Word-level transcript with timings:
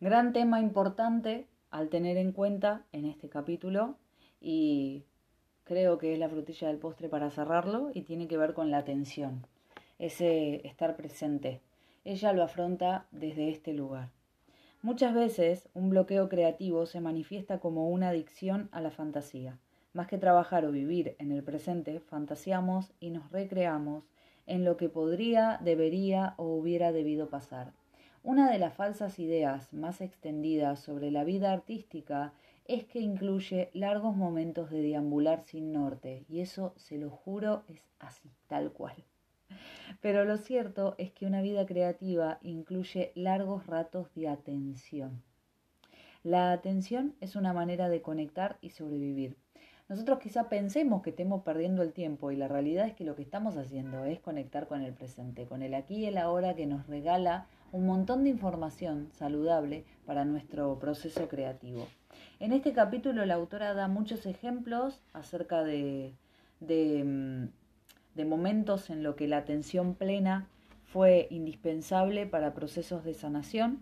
Gran 0.00 0.32
tema 0.32 0.60
importante 0.60 1.46
al 1.70 1.88
tener 1.88 2.16
en 2.16 2.32
cuenta 2.32 2.84
en 2.90 3.06
este 3.06 3.28
capítulo 3.28 3.96
y 4.40 5.04
creo 5.62 5.98
que 5.98 6.12
es 6.12 6.18
la 6.18 6.28
frutilla 6.28 6.66
del 6.66 6.78
postre 6.78 7.08
para 7.08 7.30
cerrarlo 7.30 7.90
y 7.94 8.02
tiene 8.02 8.26
que 8.26 8.36
ver 8.36 8.54
con 8.54 8.72
la 8.72 8.78
atención, 8.78 9.46
ese 10.00 10.66
estar 10.66 10.96
presente. 10.96 11.60
Ella 12.04 12.32
lo 12.32 12.42
afronta 12.42 13.06
desde 13.12 13.48
este 13.48 13.72
lugar. 13.72 14.10
Muchas 14.82 15.14
veces 15.14 15.68
un 15.74 15.90
bloqueo 15.90 16.28
creativo 16.28 16.86
se 16.86 17.00
manifiesta 17.00 17.60
como 17.60 17.88
una 17.88 18.08
adicción 18.08 18.68
a 18.72 18.80
la 18.80 18.90
fantasía. 18.90 19.58
Más 19.92 20.08
que 20.08 20.18
trabajar 20.18 20.66
o 20.66 20.72
vivir 20.72 21.14
en 21.20 21.30
el 21.30 21.44
presente, 21.44 22.00
fantaseamos 22.00 22.92
y 22.98 23.10
nos 23.10 23.30
recreamos 23.30 24.04
en 24.46 24.64
lo 24.64 24.76
que 24.76 24.88
podría, 24.88 25.60
debería 25.62 26.34
o 26.36 26.46
hubiera 26.46 26.90
debido 26.90 27.30
pasar. 27.30 27.72
Una 28.24 28.50
de 28.50 28.58
las 28.58 28.72
falsas 28.72 29.18
ideas 29.18 29.70
más 29.74 30.00
extendidas 30.00 30.80
sobre 30.80 31.10
la 31.10 31.24
vida 31.24 31.52
artística 31.52 32.32
es 32.64 32.86
que 32.86 32.98
incluye 32.98 33.68
largos 33.74 34.16
momentos 34.16 34.70
de 34.70 34.80
deambular 34.80 35.42
sin 35.44 35.74
norte, 35.74 36.24
y 36.30 36.40
eso, 36.40 36.72
se 36.78 36.96
lo 36.96 37.10
juro, 37.10 37.64
es 37.68 37.82
así, 37.98 38.30
tal 38.48 38.72
cual. 38.72 38.96
Pero 40.00 40.24
lo 40.24 40.38
cierto 40.38 40.94
es 40.96 41.12
que 41.12 41.26
una 41.26 41.42
vida 41.42 41.66
creativa 41.66 42.38
incluye 42.40 43.12
largos 43.14 43.66
ratos 43.66 44.08
de 44.14 44.28
atención. 44.28 45.22
La 46.22 46.52
atención 46.52 47.16
es 47.20 47.36
una 47.36 47.52
manera 47.52 47.90
de 47.90 48.00
conectar 48.00 48.56
y 48.62 48.70
sobrevivir. 48.70 49.36
Nosotros 49.86 50.18
quizá 50.18 50.48
pensemos 50.48 51.02
que 51.02 51.10
estemos 51.10 51.42
perdiendo 51.42 51.82
el 51.82 51.92
tiempo 51.92 52.30
y 52.30 52.36
la 52.36 52.48
realidad 52.48 52.86
es 52.86 52.94
que 52.94 53.04
lo 53.04 53.16
que 53.16 53.22
estamos 53.22 53.58
haciendo 53.58 54.06
es 54.06 54.18
conectar 54.18 54.66
con 54.66 54.80
el 54.80 54.94
presente, 54.94 55.44
con 55.44 55.60
el 55.60 55.74
aquí 55.74 55.96
y 55.96 56.06
el 56.06 56.16
ahora 56.16 56.54
que 56.54 56.64
nos 56.64 56.86
regala 56.86 57.48
un 57.74 57.86
montón 57.86 58.24
de 58.24 58.30
información 58.30 59.08
saludable 59.12 59.84
para 60.06 60.24
nuestro 60.24 60.78
proceso 60.78 61.28
creativo. 61.28 61.86
En 62.40 62.52
este 62.52 62.72
capítulo 62.72 63.26
la 63.26 63.34
autora 63.34 63.74
da 63.74 63.88
muchos 63.88 64.26
ejemplos 64.26 65.02
acerca 65.12 65.62
de, 65.64 66.14
de 66.60 67.04
mm, 67.04 67.48
de 68.14 68.24
momentos 68.24 68.90
en 68.90 69.02
los 69.02 69.16
que 69.16 69.28
la 69.28 69.38
atención 69.38 69.94
plena 69.94 70.46
fue 70.84 71.26
indispensable 71.30 72.26
para 72.26 72.54
procesos 72.54 73.04
de 73.04 73.14
sanación 73.14 73.80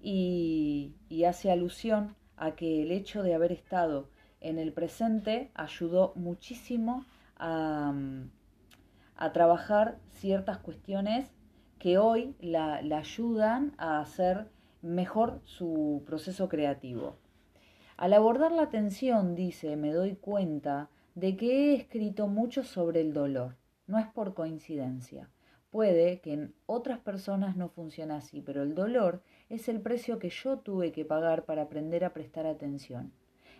y, 0.00 0.94
hace 1.26 1.50
alusión 1.50 2.14
a 2.36 2.52
que 2.52 2.82
el 2.82 2.92
hecho 2.92 3.22
de 3.22 3.34
haber 3.34 3.52
estado 3.52 4.08
en 4.40 4.58
el 4.58 4.72
presente 4.72 5.50
ayudó 5.54 6.12
muchísimo 6.14 7.04
a, 7.36 7.92
trabajar 9.32 9.98
ciertas 10.12 10.58
cuestiones 10.58 11.28
que 11.78 11.98
hoy 11.98 12.34
la, 12.40 12.76
ayudan 12.76 13.74
a 13.78 14.00
hacer 14.00 14.48
mejor 14.82 15.40
su 15.44 16.02
proceso 16.06 16.48
creativo. 16.48 17.16
Al 17.96 18.12
abordar 18.12 18.52
la 18.52 18.62
atención, 18.62 19.34
dice, 19.34 19.76
me 19.76 19.92
doy 19.92 20.14
cuenta 20.16 20.90
de 21.14 21.36
que 21.36 21.72
he 21.72 21.74
escrito 21.74 22.28
mucho 22.28 22.62
sobre 22.62 23.00
el 23.00 23.12
dolor. 23.12 23.56
No 23.86 23.98
es 23.98 24.06
por 24.06 24.34
coincidencia. 24.34 25.30
Puede 25.70 26.20
que 26.20 26.32
en 26.32 26.54
otras 26.66 26.98
personas 27.00 27.56
no 27.56 27.68
funcione 27.68 28.14
así, 28.14 28.40
pero 28.40 28.62
el 28.62 28.74
dolor 28.74 29.22
es 29.48 29.68
el 29.68 29.80
precio 29.80 30.18
que 30.18 30.30
yo 30.30 30.58
tuve 30.58 30.92
que 30.92 31.04
pagar 31.04 31.44
para 31.44 31.62
aprender 31.62 32.04
a 32.04 32.12
prestar 32.12 32.46
atención. 32.46 33.12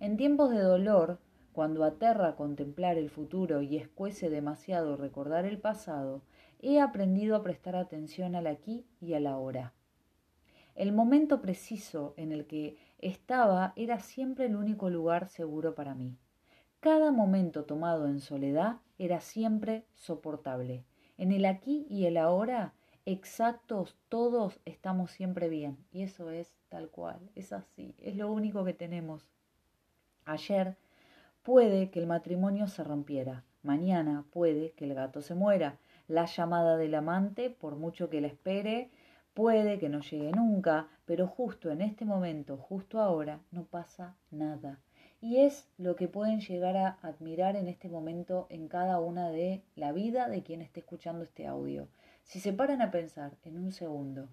En 0.00 0.16
tiempos 0.16 0.50
de 0.50 0.60
dolor, 0.60 1.20
cuando 1.52 1.84
aterra 1.84 2.34
contemplar 2.34 2.96
el 2.96 3.10
futuro 3.10 3.62
y 3.62 3.76
escuece 3.76 4.30
demasiado 4.30 4.96
recordar 4.96 5.44
el 5.44 5.58
pasado, 5.58 6.22
he 6.62 6.80
aprendido 6.80 7.36
a 7.36 7.42
prestar 7.42 7.76
atención 7.76 8.34
al 8.34 8.46
aquí 8.46 8.86
y 9.00 9.14
al 9.14 9.26
ahora. 9.26 9.74
El 10.74 10.92
momento 10.92 11.42
preciso 11.42 12.14
en 12.16 12.32
el 12.32 12.46
que 12.46 12.78
estaba 12.98 13.74
era 13.76 14.00
siempre 14.00 14.46
el 14.46 14.56
único 14.56 14.88
lugar 14.88 15.28
seguro 15.28 15.74
para 15.74 15.94
mí. 15.94 16.16
Cada 16.80 17.10
momento 17.12 17.64
tomado 17.64 18.06
en 18.06 18.20
soledad 18.20 18.76
era 18.98 19.20
siempre 19.20 19.84
soportable. 19.94 20.84
En 21.18 21.30
el 21.30 21.44
aquí 21.44 21.86
y 21.90 22.06
el 22.06 22.16
ahora, 22.16 22.72
exactos 23.04 23.96
todos, 24.08 24.60
estamos 24.64 25.10
siempre 25.10 25.48
bien. 25.48 25.76
Y 25.92 26.02
eso 26.02 26.30
es 26.30 26.54
tal 26.68 26.88
cual, 26.88 27.20
es 27.34 27.52
así, 27.52 27.94
es 27.98 28.16
lo 28.16 28.32
único 28.32 28.64
que 28.64 28.72
tenemos. 28.72 29.26
Ayer 30.24 30.76
puede 31.42 31.90
que 31.90 32.00
el 32.00 32.06
matrimonio 32.06 32.66
se 32.66 32.82
rompiera, 32.82 33.44
mañana 33.62 34.24
puede 34.30 34.72
que 34.72 34.84
el 34.84 34.94
gato 34.94 35.20
se 35.20 35.34
muera, 35.34 35.78
la 36.12 36.26
llamada 36.26 36.76
del 36.76 36.94
amante, 36.94 37.48
por 37.48 37.76
mucho 37.76 38.10
que 38.10 38.20
la 38.20 38.28
espere, 38.28 38.90
puede 39.34 39.78
que 39.78 39.88
no 39.88 40.00
llegue 40.00 40.30
nunca, 40.32 40.88
pero 41.06 41.26
justo 41.26 41.70
en 41.70 41.80
este 41.80 42.04
momento, 42.04 42.56
justo 42.56 43.00
ahora, 43.00 43.40
no 43.50 43.64
pasa 43.64 44.14
nada 44.30 44.78
y 45.22 45.36
es 45.36 45.68
lo 45.78 45.94
que 45.94 46.08
pueden 46.08 46.40
llegar 46.40 46.76
a 46.76 46.98
admirar 47.00 47.54
en 47.54 47.68
este 47.68 47.88
momento 47.88 48.48
en 48.50 48.66
cada 48.66 48.98
una 48.98 49.30
de 49.30 49.62
la 49.76 49.92
vida 49.92 50.28
de 50.28 50.42
quien 50.42 50.60
esté 50.60 50.80
escuchando 50.80 51.22
este 51.22 51.46
audio. 51.46 51.88
Si 52.24 52.40
se 52.40 52.52
paran 52.52 52.82
a 52.82 52.90
pensar 52.90 53.38
en 53.44 53.56
un 53.56 53.70
segundo, 53.70 54.28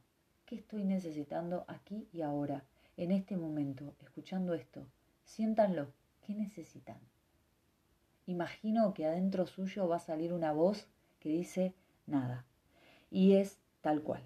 ¿qué 0.47 0.55
estoy 0.55 0.83
necesitando 0.85 1.63
aquí 1.67 2.09
y 2.11 2.23
ahora, 2.23 2.65
en 2.97 3.11
este 3.11 3.37
momento, 3.37 3.93
escuchando 4.01 4.55
esto? 4.55 4.87
Siéntanlo, 5.25 5.93
¿qué 6.23 6.33
necesitan? 6.33 6.97
Imagino 8.25 8.95
que 8.95 9.05
adentro 9.05 9.45
suyo 9.45 9.87
va 9.87 9.97
a 9.97 9.99
salir 9.99 10.33
una 10.33 10.53
voz 10.53 10.87
que 11.19 11.29
dice 11.29 11.73
nada. 12.07 12.45
Y 13.11 13.33
es 13.33 13.59
tal 13.81 14.01
cual. 14.01 14.23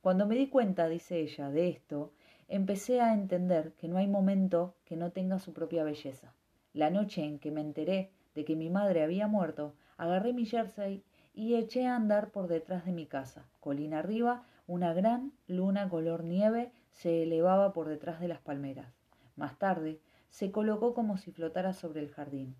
Cuando 0.00 0.26
me 0.26 0.34
di 0.34 0.48
cuenta, 0.48 0.88
dice 0.88 1.20
ella, 1.20 1.50
de 1.50 1.68
esto, 1.68 2.12
empecé 2.48 3.00
a 3.00 3.14
entender 3.14 3.72
que 3.74 3.88
no 3.88 3.98
hay 3.98 4.08
momento 4.08 4.74
que 4.84 4.96
no 4.96 5.12
tenga 5.12 5.38
su 5.38 5.52
propia 5.52 5.84
belleza. 5.84 6.34
La 6.72 6.90
noche 6.90 7.24
en 7.24 7.38
que 7.38 7.50
me 7.50 7.60
enteré 7.60 8.10
de 8.34 8.44
que 8.44 8.56
mi 8.56 8.70
madre 8.70 9.02
había 9.02 9.26
muerto, 9.26 9.74
agarré 9.96 10.32
mi 10.32 10.46
jersey 10.46 11.04
y 11.34 11.54
eché 11.54 11.86
a 11.86 11.96
andar 11.96 12.30
por 12.30 12.48
detrás 12.48 12.84
de 12.84 12.92
mi 12.92 13.06
casa. 13.06 13.44
Colina 13.60 13.98
arriba, 13.98 14.44
una 14.66 14.94
gran 14.94 15.32
luna 15.46 15.88
color 15.88 16.24
nieve 16.24 16.72
se 16.92 17.22
elevaba 17.22 17.72
por 17.72 17.88
detrás 17.88 18.20
de 18.20 18.28
las 18.28 18.40
palmeras. 18.40 18.92
Más 19.36 19.58
tarde, 19.58 20.00
se 20.30 20.50
colocó 20.50 20.94
como 20.94 21.18
si 21.18 21.32
flotara 21.32 21.72
sobre 21.72 22.00
el 22.00 22.10
jardín, 22.10 22.54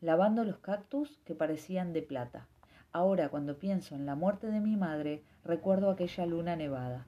lavando 0.00 0.44
los 0.44 0.58
cactus 0.58 1.18
que 1.24 1.34
parecían 1.34 1.92
de 1.92 2.02
plata. 2.02 2.48
Ahora, 2.92 3.28
cuando 3.28 3.58
pienso 3.58 3.94
en 3.94 4.06
la 4.06 4.14
muerte 4.14 4.48
de 4.48 4.60
mi 4.60 4.76
madre, 4.76 5.22
recuerdo 5.44 5.90
aquella 5.90 6.26
luna 6.26 6.56
nevada 6.56 7.06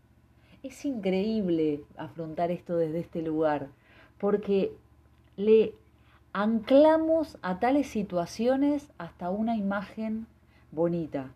es 0.65 0.85
increíble 0.87 1.85
afrontar 1.99 2.51
esto 2.51 2.79
desde 2.79 3.01
este 3.01 3.21
lugar, 3.21 3.69
porque 4.19 4.73
le 5.37 5.75
anclamos 6.33 7.39
a 7.43 7.61
tales 7.61 7.87
situaciones 7.87 8.91
hasta 8.97 9.29
una 9.29 9.57
imagen 9.57 10.27
bonita. 10.73 11.31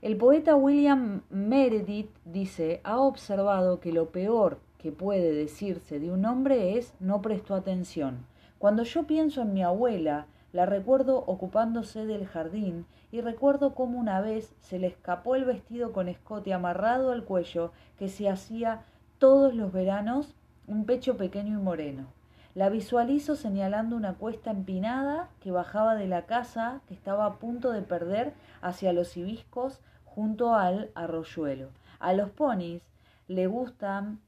El 0.00 0.16
poeta 0.16 0.56
William 0.56 1.20
Meredith 1.28 2.08
dice, 2.24 2.80
ha 2.82 2.98
observado 3.00 3.80
que 3.80 3.92
lo 3.92 4.08
peor 4.08 4.58
que 4.78 4.92
puede 4.92 5.32
decirse 5.32 6.00
de 6.00 6.10
un 6.10 6.24
hombre 6.24 6.78
es 6.78 6.94
no 7.00 7.20
prestó 7.20 7.54
atención. 7.54 8.24
Cuando 8.58 8.82
yo 8.84 9.06
pienso 9.06 9.42
en 9.42 9.52
mi 9.52 9.62
abuela, 9.62 10.26
la 10.52 10.66
recuerdo 10.66 11.18
ocupándose 11.26 12.06
del 12.06 12.26
jardín 12.26 12.86
y 13.12 13.20
recuerdo 13.20 13.74
cómo 13.74 13.98
una 13.98 14.20
vez 14.20 14.54
se 14.60 14.78
le 14.78 14.88
escapó 14.88 15.36
el 15.36 15.44
vestido 15.44 15.92
con 15.92 16.08
escote 16.08 16.52
amarrado 16.52 17.12
al 17.12 17.24
cuello 17.24 17.72
que 17.98 18.08
se 18.08 18.28
hacía 18.28 18.82
todos 19.18 19.54
los 19.54 19.72
veranos 19.72 20.34
un 20.66 20.84
pecho 20.84 21.16
pequeño 21.16 21.58
y 21.58 21.62
moreno. 21.62 22.06
La 22.54 22.68
visualizo 22.68 23.36
señalando 23.36 23.94
una 23.94 24.14
cuesta 24.14 24.50
empinada 24.50 25.28
que 25.40 25.52
bajaba 25.52 25.94
de 25.94 26.08
la 26.08 26.26
casa 26.26 26.80
que 26.88 26.94
estaba 26.94 27.26
a 27.26 27.34
punto 27.34 27.70
de 27.70 27.82
perder 27.82 28.34
hacia 28.60 28.92
los 28.92 29.16
hibiscos 29.16 29.80
junto 30.04 30.54
al 30.54 30.90
arroyuelo. 30.96 31.68
A 32.00 32.12
los 32.12 32.30
ponis 32.30 32.82
le 33.28 33.46
gustan 33.46 34.20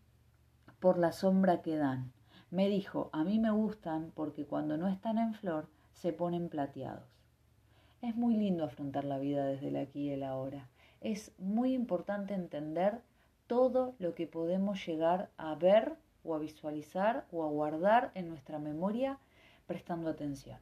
por 0.79 0.99
la 0.99 1.11
sombra 1.11 1.63
que 1.63 1.77
dan. 1.77 2.13
Me 2.51 2.69
dijo, 2.69 3.11
a 3.13 3.25
mí 3.25 3.41
me 3.41 3.51
gustan 3.51 4.13
porque 4.15 4.45
cuando 4.45 4.77
no 4.77 4.87
están 4.87 5.19
en 5.19 5.35
flor 5.35 5.67
se 5.93 6.13
ponen 6.13 6.49
plateados. 6.49 7.09
Es 8.01 8.17
muy 8.17 8.35
lindo 8.37 8.65
afrontar 8.65 9.05
la 9.05 9.19
vida 9.19 9.47
desde 9.47 9.69
el 9.69 9.77
aquí 9.77 10.09
y 10.09 10.11
el 10.11 10.23
ahora. 10.23 10.69
Es 11.01 11.33
muy 11.39 11.75
importante 11.75 12.35
entender 12.35 13.01
todo 13.47 13.95
lo 13.99 14.15
que 14.15 14.27
podemos 14.27 14.85
llegar 14.87 15.31
a 15.37 15.55
ver 15.55 15.97
o 16.25 16.35
a 16.35 16.39
visualizar 16.39 17.27
o 17.31 17.45
a 17.45 17.49
guardar 17.49 18.11
en 18.15 18.29
nuestra 18.29 18.59
memoria 18.59 19.19
prestando 19.67 20.11
atención. 20.11 20.59